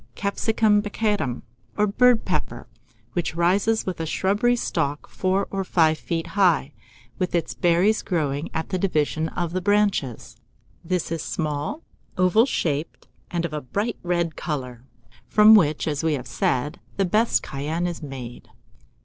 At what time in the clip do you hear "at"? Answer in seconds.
8.51-8.69